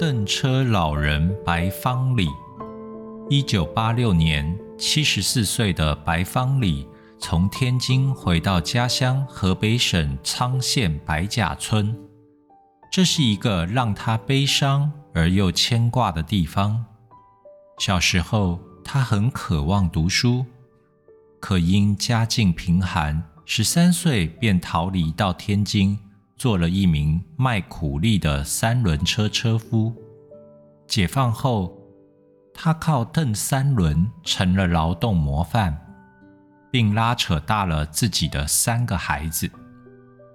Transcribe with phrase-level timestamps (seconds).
[0.00, 2.26] 蹬车老人白方礼。
[3.28, 6.88] 一九八六年，七十四岁的白方礼
[7.18, 11.94] 从天津回到家乡河北省沧县白甲村，
[12.90, 16.82] 这是一个让他悲伤而又牵挂的地方。
[17.78, 20.46] 小时候，他很渴望读书，
[21.38, 25.98] 可因家境贫寒，十三岁便逃离到天津，
[26.40, 29.94] 做了一名卖苦力的三轮车车夫。
[30.86, 31.78] 解放后，
[32.54, 35.78] 他靠蹬三轮成了劳动模范，
[36.70, 39.50] 并拉扯大了自己的三个孩子。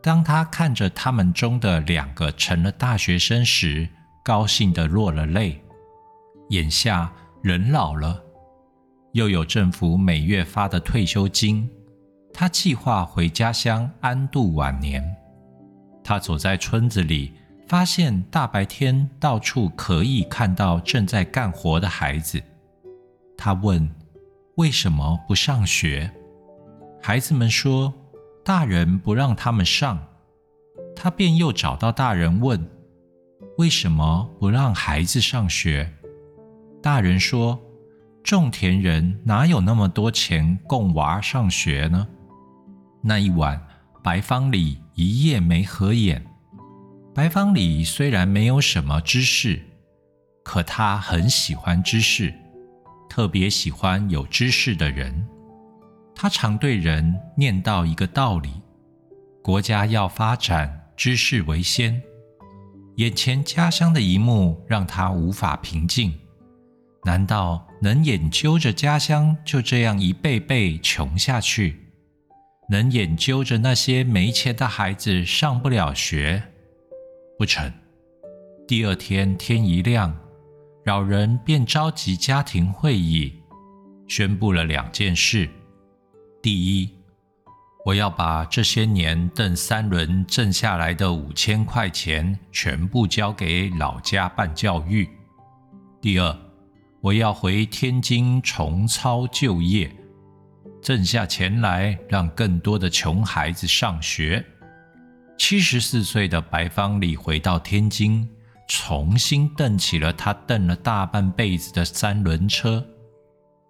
[0.00, 3.88] 当他看着他们中的两个成了大学生时，
[4.22, 5.60] 高兴得落了泪。
[6.50, 8.22] 眼下人老了，
[9.14, 11.68] 又有政府每月发的退休金，
[12.32, 15.02] 他计划回家乡安度晚年。
[16.08, 17.34] 他走在村子里。
[17.66, 22.42] 发现大白天到处可以看到正在干活的孩子，
[23.36, 23.94] 他问
[24.56, 26.10] ：“为什么不上学？”
[27.02, 27.92] 孩子们说
[28.42, 29.98] ：“大人不让他们上。”
[30.96, 32.66] 他便又找到大人问
[33.58, 35.92] ：“为什么不让孩子上学？”
[36.82, 37.60] 大人说
[38.24, 42.08] ：“种田人哪有那么多钱供娃上学呢？”
[43.04, 43.62] 那一晚，
[44.02, 46.26] 白方礼一夜没合眼。
[47.14, 49.62] 白方礼虽然没有什么知识，
[50.42, 52.34] 可他很喜欢知识，
[53.08, 55.24] 特别喜欢有知识的人。
[56.16, 58.50] 他常对人念叨一个道理：
[59.40, 62.02] 国家要发展，知识为先。
[62.96, 66.12] 眼前家乡的一幕让他无法平静。
[67.04, 71.87] 难道能眼揪着家乡就这样一辈辈穷下去？
[72.70, 76.42] 能眼揪着那些没钱的孩子上不了学？
[77.38, 77.72] 不成。
[78.66, 80.14] 第二天天一亮，
[80.84, 83.32] 老人便召集家庭会议，
[84.06, 85.48] 宣布了两件事：
[86.42, 86.90] 第一，
[87.86, 95.06] 我要把这些年蹬三轮挣下来的五千块钱全部交给老家办教育；
[96.02, 96.38] 第二，
[97.00, 99.90] 我要回天津重操旧业，
[100.82, 104.44] 挣下钱来让更多的穷孩子上学。
[105.36, 108.28] 七十四岁的白方礼回到天津，
[108.66, 112.84] 重新蹬起了他蹬了大半辈子的三轮车。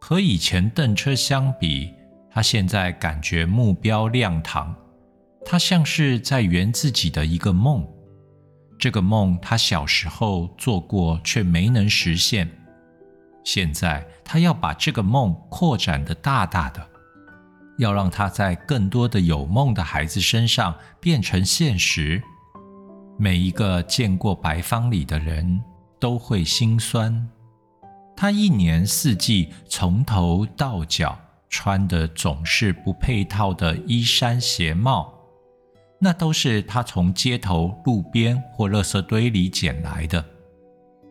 [0.00, 1.92] 和以前蹬车相比，
[2.30, 4.74] 他现在感觉目标亮堂。
[5.44, 7.86] 他像是在圆自己的一个梦。
[8.78, 12.48] 这个梦他小时候做过，却没能实现。
[13.44, 16.86] 现在他要把这个梦扩展的大大的。
[17.78, 22.22] 要让他在更多的有梦的孩子身上变成现实。
[23.16, 25.60] 每一个见过白方礼的人
[25.98, 27.28] 都会心酸。
[28.16, 31.18] 他一年四季从头到脚
[31.48, 35.12] 穿的总是不配套的衣衫鞋帽，
[36.00, 40.24] 那都是他从街头、路边或垃圾堆里捡来的。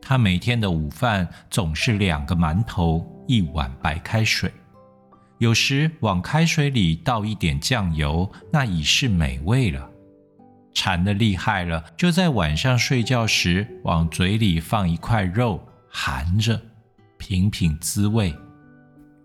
[0.00, 4.52] 他每天的午饭总是两个馒头，一碗白开水。
[5.40, 9.90] 有时往开水里倒一点酱油，那已是美味了。
[10.74, 15.58] 馋得厉害了，就在晚上睡觉时往嘴里放一块肉，
[15.88, 16.60] 含着
[17.16, 18.36] 品品滋味。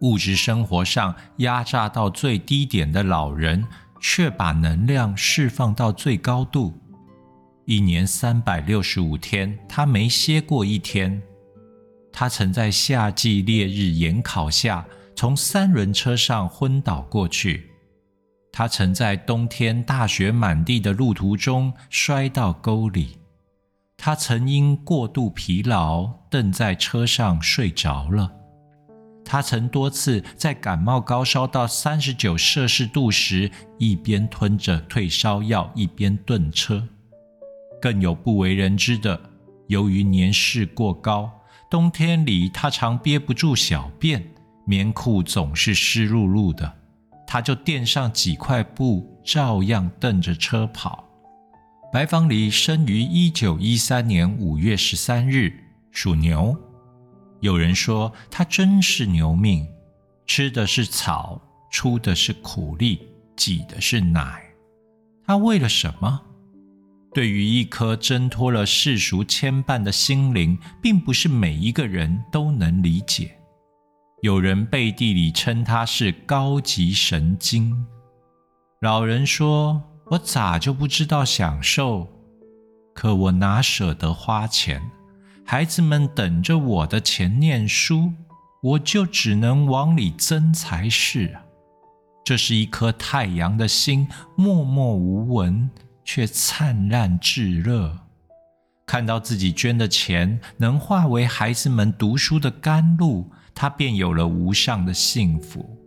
[0.00, 3.64] 物质生活上压榨到最低点的老人，
[3.98, 6.78] 却把能量释放到最高度。
[7.64, 11.22] 一年三百六十五天，他没歇过一天。
[12.12, 14.84] 他曾在夏季烈日炎烤下。
[15.14, 17.70] 从三轮车上昏倒过去，
[18.50, 23.18] 他曾在冬天大雪满地的路途中摔到沟里，
[23.96, 28.32] 他曾因过度疲劳蹬在车上睡着了，
[29.24, 36.86] 他曾多次在感冒高烧到三十九摄氏度时，一边吞着退烧药一边蹬车。
[37.80, 39.20] 更有不为人知的，
[39.68, 41.30] 由于年事过高，
[41.70, 44.31] 冬天里他常憋不住小便。
[44.64, 46.72] 棉裤总是湿漉漉的，
[47.26, 51.04] 他就垫上几块布，照样蹬着车跑。
[51.92, 55.52] 白方礼生于一九一三年五月十三日，
[55.90, 56.56] 属牛。
[57.40, 59.66] 有人说他真是牛命，
[60.26, 64.42] 吃的是草，出的是苦力，挤的是奶。
[65.26, 66.22] 他为了什么？
[67.12, 73.36] 对于一颗挣脱了世俗牵绊的心灵，并不是每一个人都能理解。
[74.22, 77.84] 有人背地里称他是高级神经。
[78.80, 79.82] 老人说
[80.12, 82.08] ：“我咋就不知道享受？
[82.94, 84.80] 可我哪舍得花钱？
[85.44, 88.12] 孩子们等着我的钱念书，
[88.62, 91.42] 我就只能往里增才是啊。
[92.24, 95.68] 这是一颗太阳的心，默默无闻，
[96.04, 97.98] 却灿烂炙热。
[98.86, 105.78] 看到自己捐的钱能化为孩子们读书的甘露，他便有了无上的幸福。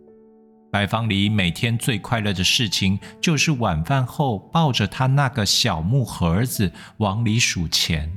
[0.72, 8.12] 白方里每天最快乐的事情，就是晚饭后抱着他那个小木盒子往里数钱，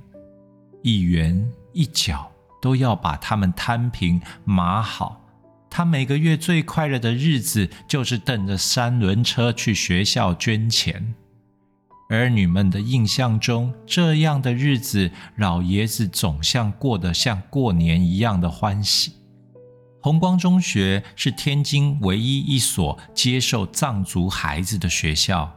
[0.82, 2.28] 一元一角
[2.60, 5.24] 都要把它们摊平码好。
[5.70, 11.14] 他每个月最快乐的日子，就是蹬着三轮车去学校捐钱。
[12.08, 19.12] 儿女们的印象中，这样的日子，老爷子总像过得像过年一样的欢喜。
[20.00, 25.52] 红光中学是天津唯一一所接受藏族孩子的学校。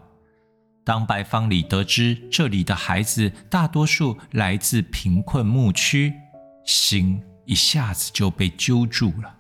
[0.84, 6.12] 当白方礼得知这里的孩子大多数来自贫困牧区，
[6.66, 9.36] 心一下子就被揪住了。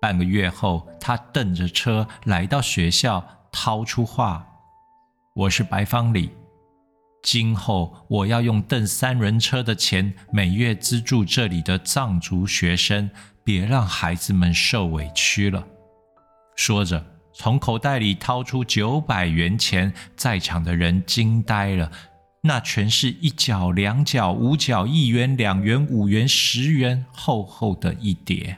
[0.00, 3.22] 半个月后，他蹬着车来到学校，
[3.52, 4.46] 掏出话
[5.36, 6.30] ：“我是白方礼，
[7.24, 13.10] 今后我要用蹬三轮车的钱，每月资助这里的藏族学生。”
[13.46, 15.62] 别让孩子们受委屈了。
[16.56, 17.04] 说着，
[17.34, 21.92] 从口袋里掏出九百元钱，在场的人惊呆了。
[22.40, 28.56] 那全是一角、两角、五角、一元、两元、五元、十元，厚厚的一叠。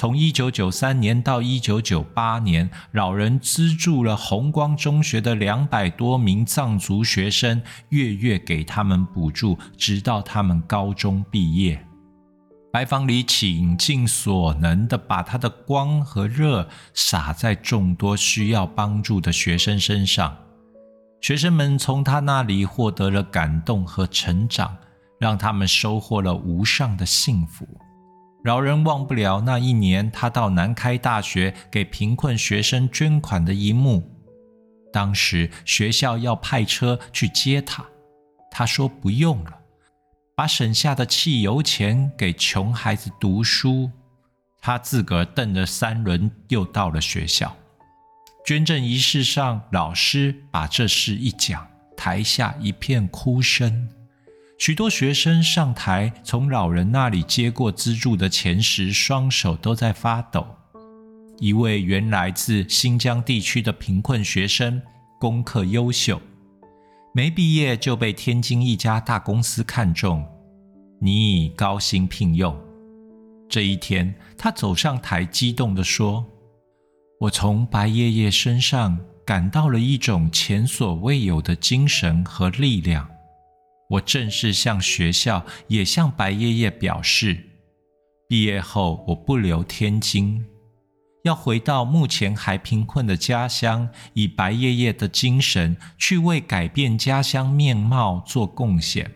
[0.00, 7.60] 从一九九三年到一九九八年，老人资助了红光中学的两百多名藏族学生，
[7.90, 11.86] 月月给他们补助，直到他们高中毕业。
[12.72, 20.34] 白方里倾尽所能的把他的光和热洒在众多需要帮助的学生身上，
[21.20, 24.74] 学生们从他那里获得了感动和成长，
[25.18, 27.68] 让他们收获了无上的幸福。
[28.42, 34.02] 老人忘不了那一年他到南开大学给贫困学生捐款的一幕。
[34.92, 37.84] 当时学校要派车去接他，
[38.50, 39.58] 他说不用了。
[40.34, 43.90] 把省下的汽油钱给穷孩子读书，
[44.62, 47.54] 他自个儿蹬着三轮又到了学校。
[48.46, 53.86] 捐赠仪式上，老师把这事一讲，台下一片哭声。
[54.60, 60.46] 许多学生上台从老人那里接过资助的钱时，双手都在发抖。
[61.38, 64.82] 一位原来自新疆地区的贫困学生，
[65.18, 66.20] 功课优秀。
[67.14, 70.22] 没毕业就被天津一家大公司看中，
[71.00, 72.54] 你以高薪聘用。
[73.48, 76.22] 这一天，他走上台，激动地说
[77.18, 83.08] ：“我从白爷爷身上感到了一种前所未有的精神和力量。
[83.90, 87.36] 我正式向学校，也向白爷爷表示，
[88.28, 90.44] 毕业后我不留天津。”
[91.24, 99.10] 要回到目前还贫困的家乡，以白爷爷的精神去为改变家乡面貌做贡献。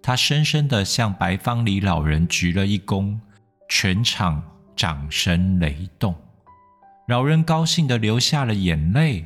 [0.00, 3.18] 他深深地向白方里老人鞠了一躬，
[3.68, 4.40] 全场
[4.76, 6.14] 掌声雷动。
[7.08, 9.24] 老人高兴地流下了眼泪。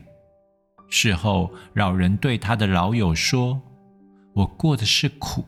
[0.89, 3.60] 事后，老人对他的老友说
[4.34, 5.44] ：“我过的是苦，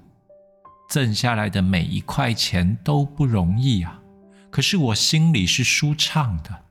[0.89, 4.01] 挣下来的每一块钱都不容易啊。”
[4.51, 6.63] 可是我心里是舒畅的，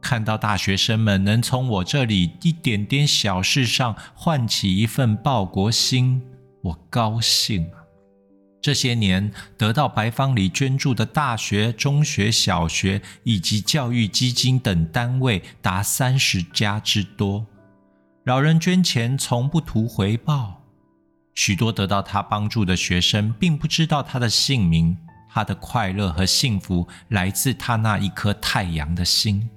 [0.00, 6.22] 看到大学生们能从我这里一点点小事上唤起一份报国心，
[6.62, 7.82] 我高兴啊！
[8.60, 17.46] 这些年得到白方里捐助的大学、中学、小学以及教育基金等单位达三十家之多，
[18.24, 20.57] 老人捐钱从不图回报，
[21.38, 24.96] 许多得到他帮助的学生并不知道他的姓名。
[25.30, 29.48] 他的快乐和幸福来自他那一颗太阳的心。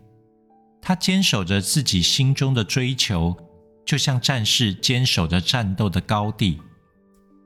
[0.80, 3.36] 他坚守着自己心中的追求，
[3.84, 6.62] 就像战士坚守着战斗的高地。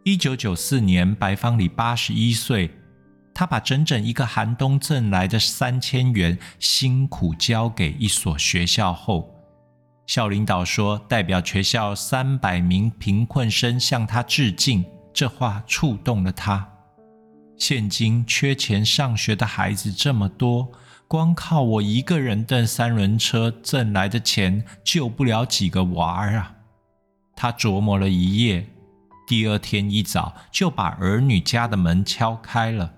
[0.03, 2.69] 一九九四年，白方里八十一岁，
[3.33, 9.33] 他把整整一个寒冬挣来的三千元辛苦交给一所学校后，
[10.07, 16.67] 校领导说：“代表全校三百名贫困生向他致敬。”这话触动了他。
[17.57, 20.69] 现今缺钱上学的孩子这么多，
[21.07, 26.51] 光靠我一个人蹬三轮车挣来的钱，救不了几个娃儿啊！
[27.33, 28.67] 他琢磨了一夜，
[29.25, 32.91] 第二天一早就把儿女家的门敲开了。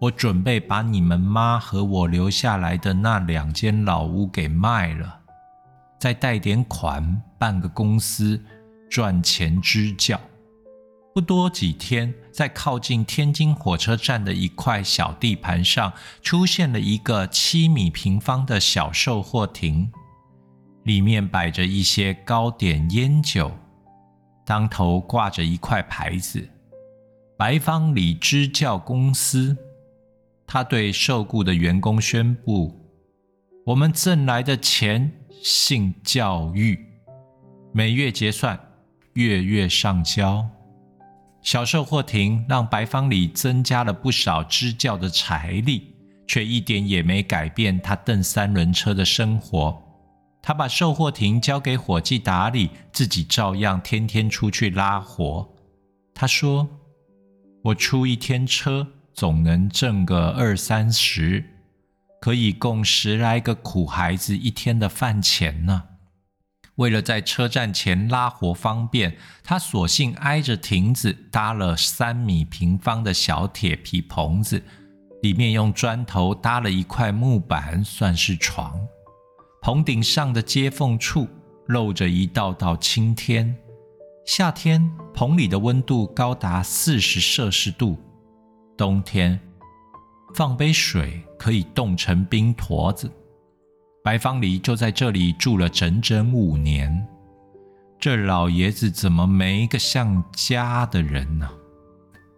[0.00, 5.20] 我准备把你们妈和我留下来的那两间老屋给卖了，
[6.02, 8.42] 再贷点款办个公司，
[8.90, 10.20] 赚钱支教。
[11.14, 19.92] 不多几天，在靠近天津火车站的一块小地盘上，出现了一个七米平方的小售货亭，
[20.82, 23.52] 里面摆着一些糕点、烟酒，
[24.44, 26.44] 当头挂着一块牌子
[27.38, 29.56] ：“白方里支教公司。”
[30.48, 32.76] 他对受雇的员工宣布
[33.66, 35.12] ：“我们挣来的钱
[35.42, 36.78] 性教育，
[37.72, 38.58] 每月结算，
[39.14, 40.44] 月月上交。”
[41.42, 45.94] 小售货亭让白方里增加了不少支教的财力，
[46.26, 49.82] 却一点也没改变他蹬三轮车的生活。
[50.40, 55.48] 他把售货亭交给伙计打理，自己照样天天出去拉活。
[56.14, 56.68] 他说
[57.62, 61.44] ：“我出一天车，总能挣个二三十，
[62.22, 65.82] 可以供十来个苦孩子一天的饭钱呢。”
[66.76, 74.62] 为了在车站前拉活方便，他索性挨着亭子搭了三米平方的小铁皮棚子，
[75.20, 78.72] 里面用砖头搭了一块木板，算是床。
[79.60, 81.28] 棚顶上的接缝处
[81.66, 83.54] 露着一道道青天。
[84.24, 87.98] 夏天棚里的温度高达四十摄氏度，
[88.78, 89.38] 冬天
[90.34, 93.10] 放杯水可以冻成冰坨子。
[94.02, 97.06] 白方黎就在这里住了整整五年。
[98.00, 101.48] 这老爷子怎么没个像家的人呢？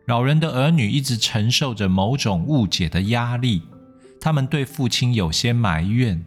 [0.06, 3.62] 老人的儿女一直承受着某种误解的压力，
[4.20, 6.22] 他们对父亲有些埋怨。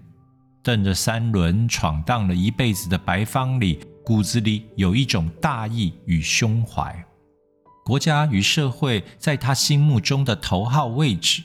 [0.64, 7.06] 蹬着三轮闯荡了一辈子的白方里，骨子里有一种大义与胸怀。
[7.86, 11.44] 国家与社会在他心目中的头号位置。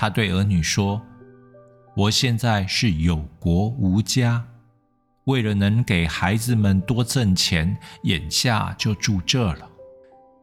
[0.00, 1.02] 他对儿女说。
[1.96, 4.44] 我现在是有国无家，
[5.24, 9.68] 为了能给孩子们多挣钱，眼下就住这了。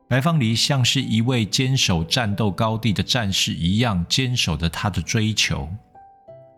[0.09, 5.69] 白方黎像是一位坚守战斗高地的战士一样，坚守着他的追求。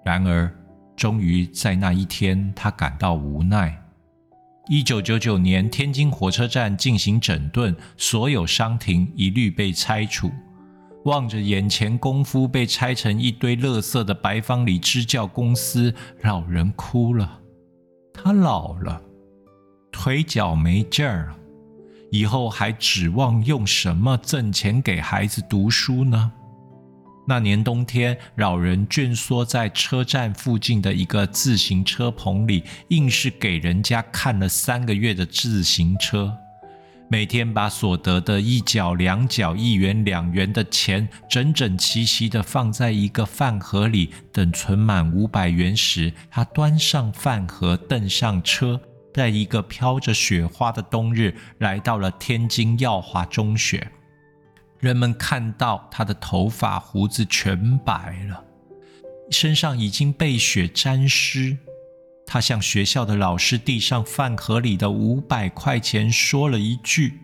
[0.04, 0.51] 然而，
[0.96, 3.80] 终于在那一天，他感到无奈。
[4.68, 10.32] 一九九九年，天津火车站进行整顿，所有商亭一律被拆除。
[11.08, 17.40] 望着眼前功夫被拆成一堆垃圾的白方里支教公司，老人哭了。
[18.14, 19.02] 他老了，
[19.90, 21.36] 腿脚没劲儿了，
[22.12, 26.34] 以后还指望用什么挣钱给孩子读书呢？
[27.26, 36.38] 那年冬天，老人蜷缩在车站附近的一个自行车棚里，硬是给人家看了三个月的自行车。
[37.10, 48.82] 每天把所得的一角、两角、一元、两元的钱整整齐齐地放在一个饭盒里，等存满五百元时，他端上饭盒，登上车，
[49.14, 53.90] 在一个飘着雪花的冬日，来到了天津耀华中学。
[54.80, 58.44] 人们看到他的头发、胡子全白了，
[59.32, 61.58] 身上已经被雪沾湿。
[62.30, 67.22] 他向学校的老师递上饭盒里的五百块钱，说了一句：“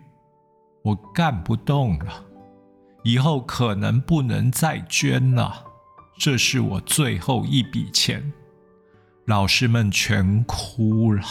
[0.82, 2.24] 我干不动了，
[3.02, 5.62] 以后可能不能再捐了。
[6.18, 8.32] 这是我最后一笔钱。”
[9.26, 11.22] 老师们全哭了。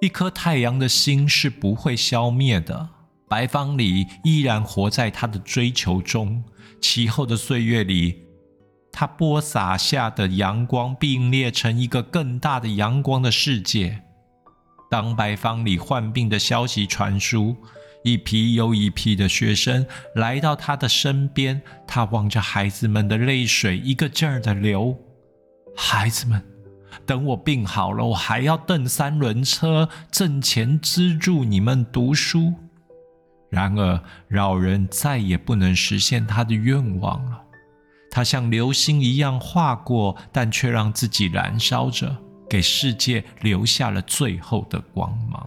[0.00, 2.90] 一颗太阳的心是不会消灭的。
[3.28, 6.42] 白方里依然活在他的追求中。
[6.80, 8.23] 其后的岁月里。
[8.96, 14.02] 他播撒下的阳光并列成一个更大的阳光的世界。
[14.88, 17.56] 当白方里患病的消息传出，
[18.04, 19.84] 一批又一批的学生
[20.14, 24.96] 来到他的身边，他望着孩子们的泪水一个劲儿的流。
[25.76, 26.40] 孩子们，
[27.04, 32.54] 等我病好了，我还要蹬三轮车挣钱资助你们读书。
[33.50, 37.40] 然而，老人再也不能实现他的愿望了。
[38.14, 42.16] 它像流星一样划过，但却让自己燃烧着，
[42.48, 45.44] 给世界留下了最后的光芒。